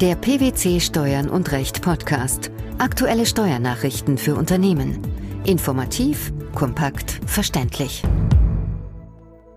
[0.00, 2.50] Der PwC Steuern und Recht Podcast.
[2.78, 4.98] Aktuelle Steuernachrichten für Unternehmen.
[5.44, 8.02] Informativ, kompakt, verständlich.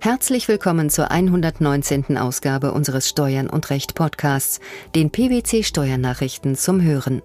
[0.01, 2.17] Herzlich willkommen zur 119.
[2.17, 4.59] Ausgabe unseres Steuern und Recht Podcasts,
[4.95, 7.21] den PwC Steuernachrichten zum Hören.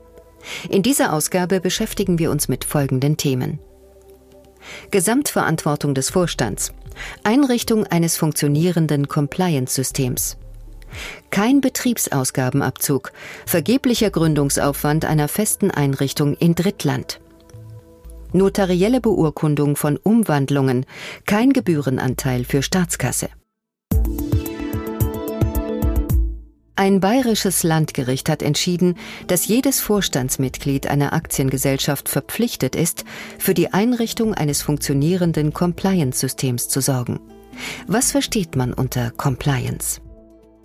[0.70, 3.58] In dieser Ausgabe beschäftigen wir uns mit folgenden Themen.
[4.92, 6.72] Gesamtverantwortung des Vorstands.
[7.24, 10.36] Einrichtung eines funktionierenden Compliance-Systems.
[11.30, 13.12] Kein Betriebsausgabenabzug,
[13.46, 17.20] vergeblicher Gründungsaufwand einer festen Einrichtung in Drittland.
[18.32, 20.84] Notarielle Beurkundung von Umwandlungen,
[21.24, 23.28] kein Gebührenanteil für Staatskasse.
[26.78, 28.94] Ein bayerisches Landgericht hat entschieden,
[29.26, 33.04] dass jedes Vorstandsmitglied einer Aktiengesellschaft verpflichtet ist,
[33.36, 37.18] für die Einrichtung eines funktionierenden Compliance-Systems zu sorgen.
[37.88, 40.00] Was versteht man unter Compliance?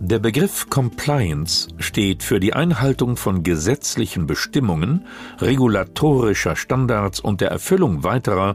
[0.00, 5.06] Der Begriff Compliance steht für die Einhaltung von gesetzlichen Bestimmungen,
[5.38, 8.54] regulatorischer Standards und der Erfüllung weiterer,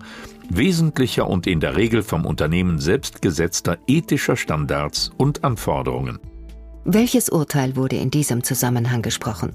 [0.49, 6.19] wesentlicher und in der Regel vom Unternehmen selbst gesetzter ethischer Standards und Anforderungen.
[6.83, 9.53] Welches Urteil wurde in diesem Zusammenhang gesprochen?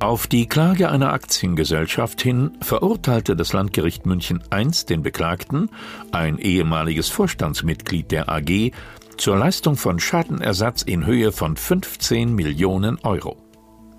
[0.00, 5.70] Auf die Klage einer Aktiengesellschaft hin verurteilte das Landgericht München I den Beklagten,
[6.12, 8.72] ein ehemaliges Vorstandsmitglied der AG,
[9.16, 13.36] zur Leistung von Schadenersatz in Höhe von 15 Millionen Euro.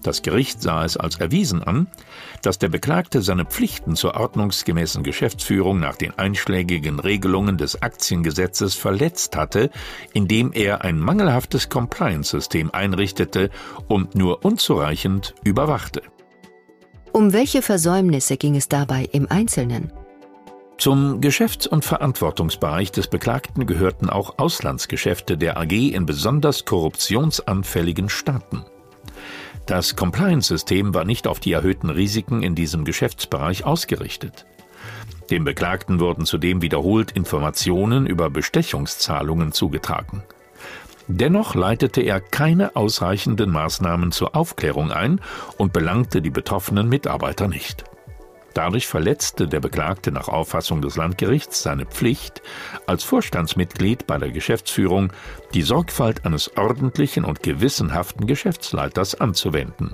[0.05, 1.87] Das Gericht sah es als erwiesen an,
[2.43, 9.35] dass der Beklagte seine Pflichten zur ordnungsgemäßen Geschäftsführung nach den einschlägigen Regelungen des Aktiengesetzes verletzt
[9.35, 9.71] hatte,
[10.13, 13.49] indem er ein mangelhaftes Compliance-System einrichtete
[13.87, 16.03] und nur unzureichend überwachte.
[17.11, 19.91] Um welche Versäumnisse ging es dabei im Einzelnen?
[20.77, 28.65] Zum Geschäfts- und Verantwortungsbereich des Beklagten gehörten auch Auslandsgeschäfte der AG in besonders korruptionsanfälligen Staaten.
[29.65, 34.45] Das Compliance-System war nicht auf die erhöhten Risiken in diesem Geschäftsbereich ausgerichtet.
[35.31, 40.23] Dem Beklagten wurden zudem wiederholt Informationen über Bestechungszahlungen zugetragen.
[41.07, 45.21] Dennoch leitete er keine ausreichenden Maßnahmen zur Aufklärung ein
[45.57, 47.85] und belangte die betroffenen Mitarbeiter nicht.
[48.55, 52.41] Dadurch verletzte der Beklagte nach Auffassung des Landgerichts seine Pflicht,
[52.87, 55.11] als Vorstandsmitglied bei der Geschäftsführung
[55.53, 59.93] die Sorgfalt eines ordentlichen und gewissenhaften Geschäftsleiters anzuwenden.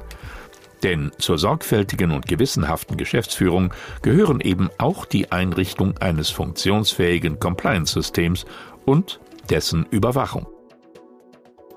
[0.83, 3.73] Denn zur sorgfältigen und gewissenhaften Geschäftsführung
[4.03, 8.45] gehören eben auch die Einrichtung eines funktionsfähigen Compliance-Systems
[8.85, 9.19] und
[9.49, 10.45] dessen Überwachung.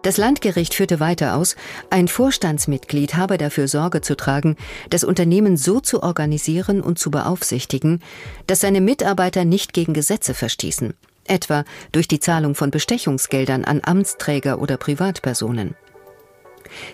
[0.05, 1.57] Das Landgericht führte weiter aus,
[1.89, 4.57] ein Vorstandsmitglied habe dafür Sorge zu tragen,
[4.91, 8.03] das Unternehmen so zu organisieren und zu beaufsichtigen,
[8.47, 10.93] dass seine Mitarbeiter nicht gegen Gesetze verstießen,
[11.25, 15.75] etwa durch die Zahlung von Bestechungsgeldern an Amtsträger oder Privatpersonen.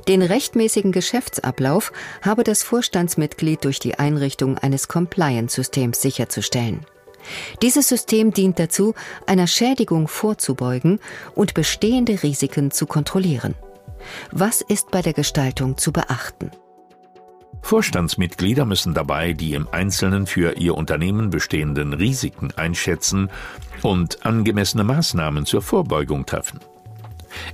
[0.06, 6.86] Den rechtmäßigen Geschäftsablauf habe das Vorstandsmitglied durch die Einrichtung eines Compliance-Systems sicherzustellen.
[7.62, 8.94] Dieses System dient dazu,
[9.26, 11.00] einer Schädigung vorzubeugen
[11.34, 13.54] und bestehende Risiken zu kontrollieren.
[14.32, 16.50] Was ist bei der Gestaltung zu beachten?
[17.62, 23.30] Vorstandsmitglieder müssen dabei die im Einzelnen für ihr Unternehmen bestehenden Risiken einschätzen
[23.82, 26.60] und angemessene Maßnahmen zur Vorbeugung treffen.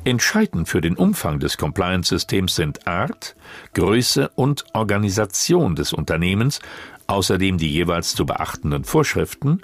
[0.04, 3.36] Entscheidend für den Umfang des Compliance-Systems sind Art,
[3.74, 6.60] Größe und Organisation des Unternehmens
[7.06, 9.62] außerdem die jeweils zu beachtenden Vorschriften,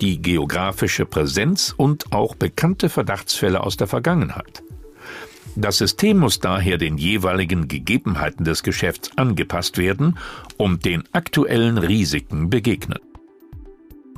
[0.00, 4.62] die geografische Präsenz und auch bekannte Verdachtsfälle aus der Vergangenheit.
[5.56, 10.18] Das System muss daher den jeweiligen Gegebenheiten des Geschäfts angepasst werden
[10.56, 12.98] und den aktuellen Risiken begegnen.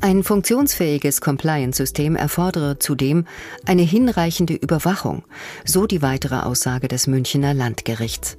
[0.00, 3.24] Ein funktionsfähiges Compliance-System erfordere zudem
[3.66, 5.24] eine hinreichende Überwachung,
[5.64, 8.36] so die weitere Aussage des Münchner Landgerichts.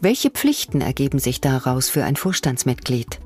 [0.00, 3.20] Welche Pflichten ergeben sich daraus für ein Vorstandsmitglied?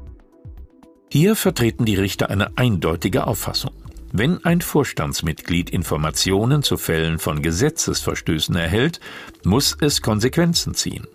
[1.12, 3.72] Hier vertreten die Richter eine eindeutige Auffassung.
[4.12, 9.00] Wenn ein Vorstandsmitglied Informationen zu Fällen von Gesetzesverstößen erhält,
[9.42, 11.08] muss es Konsequenzen ziehen.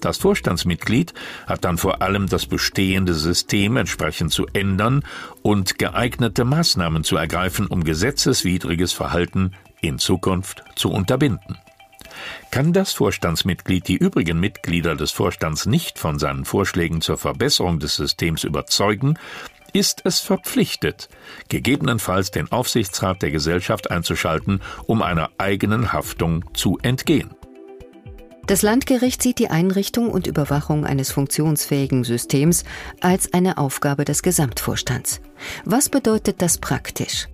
[0.00, 1.14] Das Vorstandsmitglied
[1.46, 5.04] hat dann vor allem das bestehende System entsprechend zu ändern
[5.42, 11.56] und geeignete Maßnahmen zu ergreifen, um gesetzeswidriges Verhalten in Zukunft zu unterbinden.
[12.50, 17.96] Kann das Vorstandsmitglied die übrigen Mitglieder des Vorstands nicht von seinen Vorschlägen zur Verbesserung des
[17.96, 19.18] Systems überzeugen,
[19.72, 21.08] ist es verpflichtet,
[21.48, 27.30] gegebenenfalls den Aufsichtsrat der Gesellschaft einzuschalten, um einer eigenen Haftung zu entgehen.
[28.46, 32.64] Das Landgericht sieht die Einrichtung und Überwachung eines funktionsfähigen Systems
[33.02, 35.20] als eine Aufgabe des Gesamtvorstands.
[35.66, 37.28] Was bedeutet das praktisch?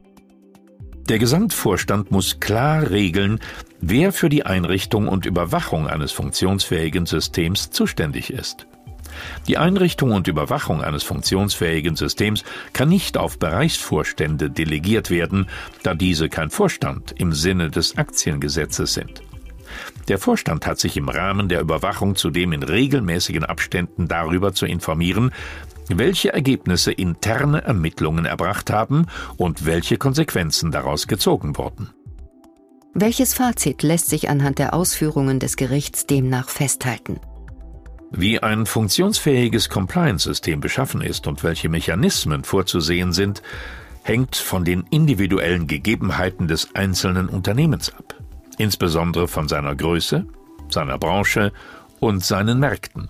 [1.08, 3.38] Der Gesamtvorstand muss klar regeln,
[3.80, 8.66] wer für die Einrichtung und Überwachung eines funktionsfähigen Systems zuständig ist.
[9.46, 12.42] Die Einrichtung und Überwachung eines funktionsfähigen Systems
[12.72, 15.46] kann nicht auf Bereichsvorstände delegiert werden,
[15.82, 19.22] da diese kein Vorstand im Sinne des Aktiengesetzes sind.
[20.08, 25.32] Der Vorstand hat sich im Rahmen der Überwachung zudem in regelmäßigen Abständen darüber zu informieren,
[25.88, 31.90] welche Ergebnisse interne Ermittlungen erbracht haben und welche Konsequenzen daraus gezogen wurden.
[32.94, 37.18] Welches Fazit lässt sich anhand der Ausführungen des Gerichts demnach festhalten?
[38.12, 43.42] Wie ein funktionsfähiges Compliance-System beschaffen ist und welche Mechanismen vorzusehen sind,
[44.04, 48.14] hängt von den individuellen Gegebenheiten des einzelnen Unternehmens ab,
[48.58, 50.26] insbesondere von seiner Größe,
[50.68, 51.52] seiner Branche
[51.98, 53.08] und seinen Märkten.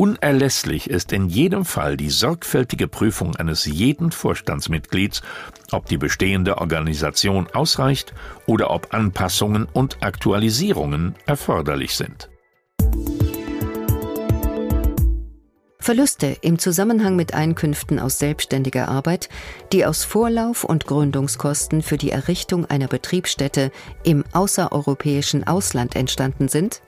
[0.00, 5.20] Unerlässlich ist in jedem Fall die sorgfältige Prüfung eines jeden Vorstandsmitglieds,
[5.72, 8.14] ob die bestehende Organisation ausreicht
[8.46, 12.30] oder ob Anpassungen und Aktualisierungen erforderlich sind.
[15.90, 19.28] Verluste im Zusammenhang mit Einkünften aus selbstständiger Arbeit,
[19.72, 23.72] die aus Vorlauf- und Gründungskosten für die Errichtung einer Betriebsstätte
[24.04, 26.80] im außereuropäischen Ausland entstanden sind,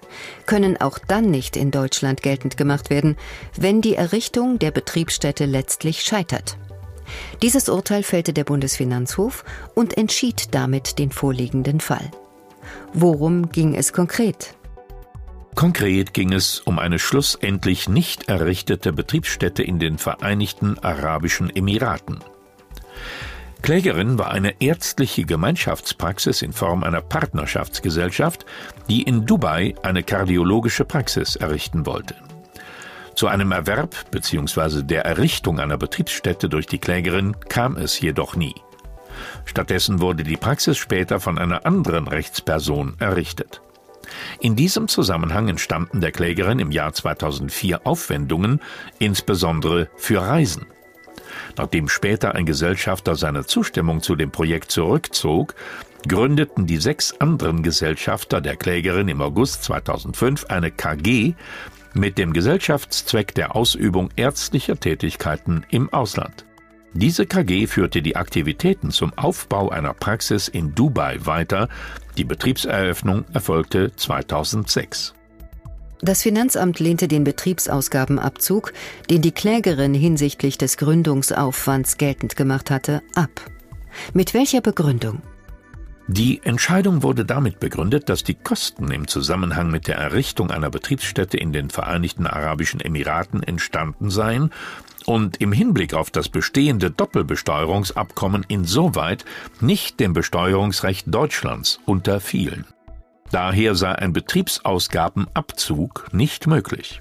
[0.47, 3.17] können auch dann nicht in Deutschland geltend gemacht werden,
[3.59, 6.57] wenn die Errichtung der Betriebsstätte letztlich scheitert.
[7.43, 9.45] Dieses Urteil fällte der Bundesfinanzhof
[9.75, 12.09] und entschied damit den vorliegenden Fall.
[12.93, 14.55] Worum ging es konkret?
[15.55, 22.21] Konkret ging es um eine schlussendlich nicht errichtete Betriebsstätte in den Vereinigten Arabischen Emiraten.
[23.61, 28.45] Klägerin war eine ärztliche Gemeinschaftspraxis in Form einer Partnerschaftsgesellschaft,
[28.89, 32.17] die in Dubai eine kardiologische Praxis errichten wollte.
[33.15, 34.83] Zu einem Erwerb bzw.
[34.83, 38.55] der Errichtung einer Betriebsstätte durch die Klägerin kam es jedoch nie.
[39.45, 43.61] Stattdessen wurde die Praxis später von einer anderen Rechtsperson errichtet.
[44.41, 48.61] In diesem Zusammenhang entstammten der Klägerin im Jahr 2004 Aufwendungen,
[48.99, 50.67] insbesondere für Reisen.
[51.57, 55.55] Nachdem später ein Gesellschafter seine Zustimmung zu dem Projekt zurückzog,
[56.09, 61.35] gründeten die sechs anderen Gesellschafter der Klägerin im August 2005 eine KG
[61.95, 66.45] mit dem Gesellschaftszweck der Ausübung ärztlicher Tätigkeiten im Ausland.
[66.95, 71.69] Diese KG führte die Aktivitäten zum Aufbau einer Praxis in Dubai weiter.
[72.19, 75.15] Die Betriebseröffnung erfolgte 2006.
[76.03, 78.73] Das Finanzamt lehnte den Betriebsausgabenabzug,
[79.09, 83.31] den die Klägerin hinsichtlich des Gründungsaufwands geltend gemacht hatte, ab.
[84.13, 85.23] Mit welcher Begründung?
[86.09, 91.37] Die Entscheidung wurde damit begründet, dass die Kosten im Zusammenhang mit der Errichtung einer Betriebsstätte
[91.37, 94.51] in den Vereinigten Arabischen Emiraten entstanden seien
[95.07, 99.25] und im Hinblick auf das bestehende Doppelbesteuerungsabkommen insoweit
[99.61, 102.67] nicht dem Besteuerungsrecht Deutschlands unterfielen.
[103.31, 107.01] Daher sei ein Betriebsausgabenabzug nicht möglich.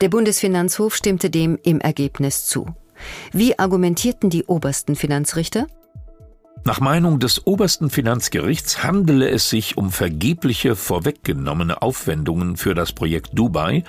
[0.00, 2.74] Der Bundesfinanzhof stimmte dem im Ergebnis zu.
[3.32, 5.66] Wie argumentierten die obersten Finanzrichter?
[6.64, 13.30] Nach Meinung des obersten Finanzgerichts handele es sich um vergebliche vorweggenommene Aufwendungen für das Projekt
[13.32, 13.82] Dubai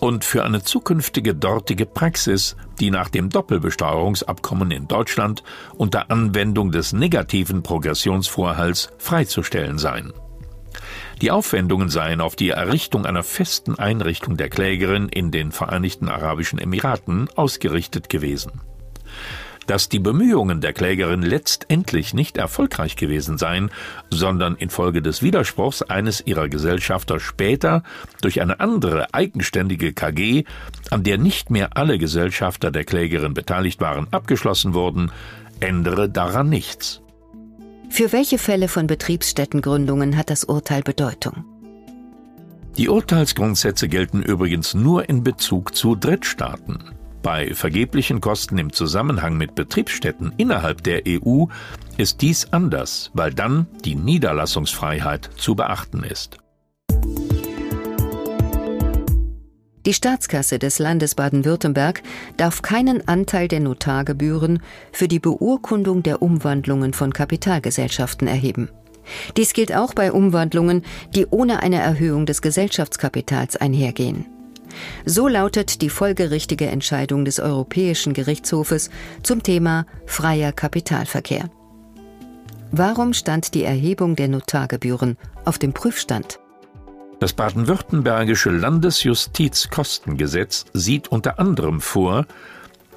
[0.00, 5.44] und für eine zukünftige dortige Praxis, die nach dem Doppelbesteuerungsabkommen in Deutschland
[5.76, 10.12] unter Anwendung des negativen Progressionsvorhalts freizustellen seien.
[11.22, 16.58] Die Aufwendungen seien auf die Errichtung einer festen Einrichtung der Klägerin in den Vereinigten Arabischen
[16.58, 18.60] Emiraten ausgerichtet gewesen.
[19.68, 23.70] Dass die Bemühungen der Klägerin letztendlich nicht erfolgreich gewesen seien,
[24.08, 27.82] sondern infolge des Widerspruchs eines ihrer Gesellschafter später
[28.22, 30.44] durch eine andere eigenständige KG,
[30.90, 35.12] an der nicht mehr alle Gesellschafter der Klägerin beteiligt waren, abgeschlossen wurden,
[35.60, 37.02] ändere daran nichts.
[37.90, 41.44] Für welche Fälle von Betriebsstättengründungen hat das Urteil Bedeutung?
[42.78, 46.97] Die Urteilsgrundsätze gelten übrigens nur in Bezug zu Drittstaaten.
[47.22, 51.46] Bei vergeblichen Kosten im Zusammenhang mit Betriebsstätten innerhalb der EU
[51.96, 56.38] ist dies anders, weil dann die Niederlassungsfreiheit zu beachten ist.
[59.84, 62.02] Die Staatskasse des Landes Baden-Württemberg
[62.36, 68.68] darf keinen Anteil der Notargebühren für die Beurkundung der Umwandlungen von Kapitalgesellschaften erheben.
[69.38, 70.84] Dies gilt auch bei Umwandlungen,
[71.14, 74.26] die ohne eine Erhöhung des Gesellschaftskapitals einhergehen.
[75.04, 78.90] So lautet die folgerichtige Entscheidung des Europäischen Gerichtshofes
[79.22, 81.50] zum Thema freier Kapitalverkehr.
[82.70, 86.38] Warum stand die Erhebung der Notargebühren auf dem Prüfstand?
[87.20, 92.26] Das baden-württembergische Landesjustizkostengesetz sieht unter anderem vor,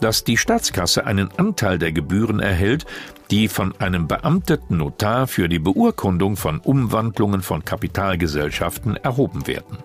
[0.02, 2.86] dass die Staatskasse einen Anteil der Gebühren erhält,
[3.30, 9.78] die von einem beamteten Notar für die Beurkundung von Umwandlungen von Kapitalgesellschaften erhoben werden.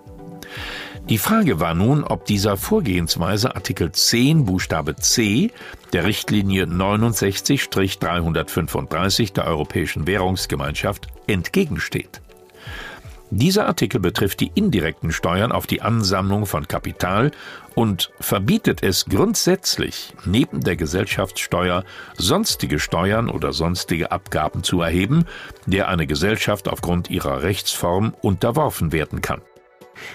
[1.09, 5.53] Die Frage war nun, ob dieser Vorgehensweise Artikel 10 Buchstabe C
[5.93, 12.21] der Richtlinie 69-335 der Europäischen Währungsgemeinschaft entgegensteht.
[13.31, 17.31] Dieser Artikel betrifft die indirekten Steuern auf die Ansammlung von Kapital
[17.77, 21.85] und verbietet es grundsätzlich, neben der Gesellschaftssteuer
[22.17, 25.25] sonstige Steuern oder sonstige Abgaben zu erheben,
[25.67, 29.41] der eine Gesellschaft aufgrund ihrer Rechtsform unterworfen werden kann.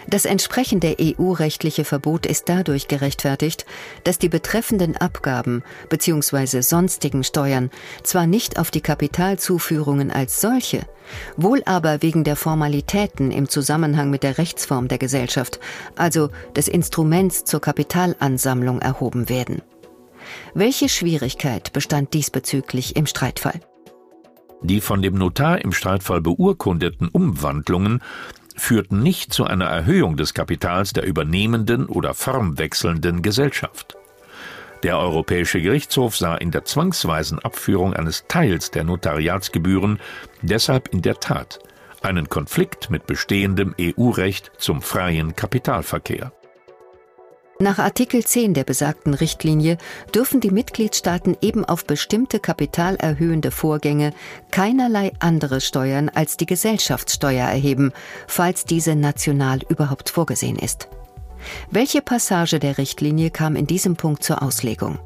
[0.07, 3.65] Das entsprechende EU-rechtliche Verbot ist dadurch gerechtfertigt,
[4.03, 6.61] dass die betreffenden Abgaben bzw.
[6.61, 7.69] sonstigen Steuern
[8.03, 10.81] zwar nicht auf die Kapitalzuführungen als solche,
[11.37, 15.59] wohl aber wegen der Formalitäten im Zusammenhang mit der Rechtsform der Gesellschaft,
[15.95, 19.61] also des Instruments zur Kapitalansammlung erhoben werden.
[20.53, 23.59] Welche Schwierigkeit bestand diesbezüglich im Streitfall?
[24.63, 28.01] Die von dem Notar im Streitfall beurkundeten Umwandlungen
[28.57, 33.95] führten nicht zu einer Erhöhung des Kapitals der übernehmenden oder formwechselnden Gesellschaft.
[34.83, 39.99] Der Europäische Gerichtshof sah in der zwangsweisen Abführung eines Teils der Notariatsgebühren
[40.41, 41.59] deshalb in der Tat
[42.01, 46.31] einen Konflikt mit bestehendem EU-Recht zum freien Kapitalverkehr.
[47.61, 49.77] Nach Artikel 10 der besagten Richtlinie
[50.15, 54.15] dürfen die Mitgliedstaaten eben auf bestimmte kapitalerhöhende Vorgänge
[54.49, 57.93] keinerlei andere Steuern als die Gesellschaftssteuer erheben,
[58.25, 60.87] falls diese national überhaupt vorgesehen ist.
[61.69, 64.97] Welche Passage der Richtlinie kam in diesem Punkt zur Auslegung?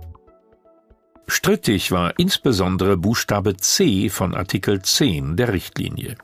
[1.28, 6.16] Strittig war insbesondere Buchstabe C von Artikel 10 der Richtlinie.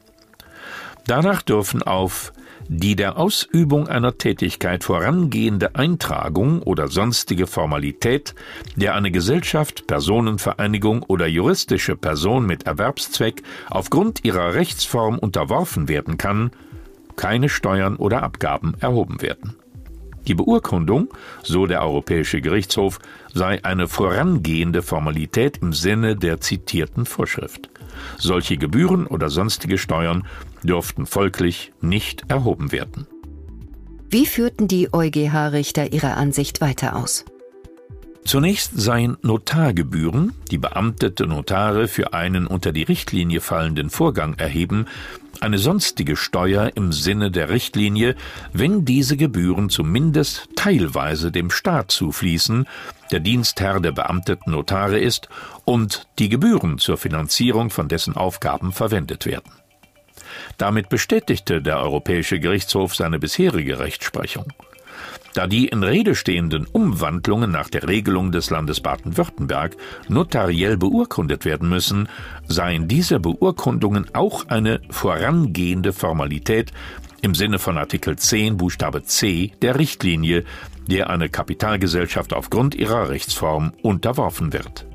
[1.07, 2.31] Danach dürfen auf
[2.73, 8.33] die der Ausübung einer Tätigkeit vorangehende Eintragung oder sonstige Formalität,
[8.77, 16.51] der eine Gesellschaft, Personenvereinigung oder juristische Person mit Erwerbszweck aufgrund ihrer Rechtsform unterworfen werden kann,
[17.17, 19.57] keine Steuern oder Abgaben erhoben werden.
[20.27, 21.09] Die Beurkundung,
[21.43, 22.99] so der Europäische Gerichtshof,
[23.33, 27.69] sei eine vorangehende Formalität im Sinne der zitierten Vorschrift.
[28.17, 30.25] Solche Gebühren oder sonstige Steuern
[30.63, 33.07] dürften folglich nicht erhoben werden.
[34.09, 37.25] Wie führten die EuGH-Richter ihre Ansicht weiter aus?
[38.23, 44.85] Zunächst seien Notargebühren, die beamtete Notare für einen unter die Richtlinie fallenden Vorgang erheben,
[45.39, 48.15] eine sonstige Steuer im Sinne der Richtlinie,
[48.53, 52.67] wenn diese Gebühren zumindest teilweise dem Staat zufließen,
[53.11, 55.27] der Dienstherr der beamteten Notare ist
[55.65, 59.51] und die Gebühren zur Finanzierung von dessen Aufgaben verwendet werden.
[60.57, 64.45] Damit bestätigte der Europäische Gerichtshof seine bisherige Rechtsprechung.
[65.33, 69.77] Da die in Rede stehenden Umwandlungen nach der Regelung des Landes Baden-Württemberg
[70.09, 72.09] notariell beurkundet werden müssen,
[72.47, 76.71] seien diese Beurkundungen auch eine vorangehende Formalität
[77.21, 80.43] im Sinne von Artikel 10 Buchstabe C der Richtlinie,
[80.87, 84.90] der eine Kapitalgesellschaft aufgrund ihrer Rechtsform unterworfen wird.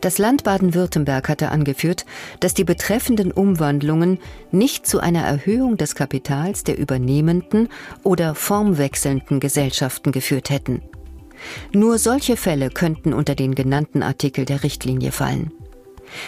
[0.00, 2.06] Das Land Baden-Württemberg hatte angeführt,
[2.40, 4.18] dass die betreffenden Umwandlungen
[4.52, 7.68] nicht zu einer Erhöhung des Kapitals der übernehmenden
[8.04, 10.82] oder formwechselnden Gesellschaften geführt hätten.
[11.72, 15.52] Nur solche Fälle könnten unter den genannten Artikel der Richtlinie fallen.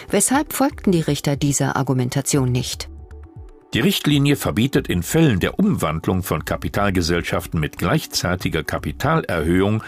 [0.09, 2.89] Weshalb folgten die Richter dieser Argumentation nicht?
[3.73, 9.81] Die Richtlinie verbietet in Fällen der Umwandlung von Kapitalgesellschaften mit gleichzeitiger Kapitalerhöhung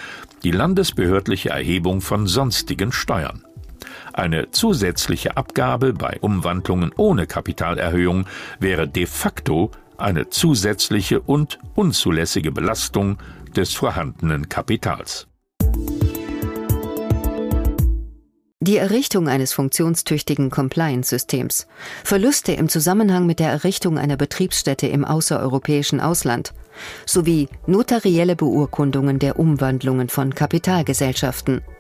[0.43, 3.43] die landesbehördliche Erhebung von sonstigen Steuern.
[4.13, 8.25] Eine zusätzliche Abgabe bei Umwandlungen ohne Kapitalerhöhung
[8.59, 13.17] wäre de facto eine zusätzliche und unzulässige Belastung
[13.55, 15.27] des vorhandenen Kapitals.
[18.59, 21.67] Die Errichtung eines funktionstüchtigen Compliance-Systems,
[22.05, 26.53] Verluste im Zusammenhang mit der Errichtung einer Betriebsstätte im außereuropäischen Ausland
[27.05, 31.61] sowie notarielle Beurkundungen der Umwandlungen von Kapitalgesellschaften.